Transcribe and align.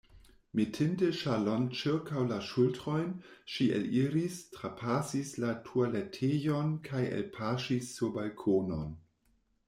Metinte 0.57 1.07
ŝalon 1.17 1.65
ĉirkaŭ 1.79 2.21
la 2.29 2.37
ŝultrojn, 2.51 3.11
ŝi 3.55 3.67
eliris, 3.75 4.39
trapasis 4.55 5.33
la 5.43 5.51
tualetejon 5.67 6.71
kaj 6.87 7.03
elpaŝis 7.19 7.91
sur 7.99 8.15
balkonon. 8.17 8.89